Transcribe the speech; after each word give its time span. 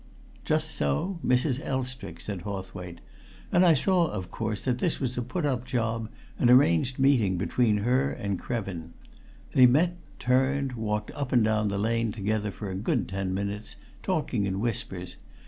"Just 0.45 0.71
so 0.71 1.19
Mrs. 1.23 1.63
Elstrick," 1.63 2.19
said 2.21 2.41
Hawthwaite. 2.41 3.01
"And 3.51 3.63
I 3.63 3.75
saw, 3.75 4.07
of 4.09 4.31
course, 4.31 4.63
that 4.65 4.79
this 4.79 4.99
was 4.99 5.15
a 5.15 5.21
put 5.21 5.45
up 5.45 5.63
job, 5.63 6.09
an 6.39 6.49
arranged 6.49 6.97
meeting 6.97 7.37
between 7.37 7.77
her 7.85 8.09
and 8.11 8.39
Krevin. 8.39 8.93
They 9.51 9.67
met, 9.67 9.97
turned, 10.17 10.73
walked 10.73 11.11
up 11.11 11.31
and 11.31 11.43
down 11.43 11.67
the 11.67 11.77
lane 11.77 12.11
together 12.11 12.49
for 12.49 12.71
a 12.71 12.75
good 12.75 13.07
ten 13.07 13.31
minutes, 13.31 13.75
talking 14.01 14.47
in 14.47 14.59
whispers. 14.59 15.17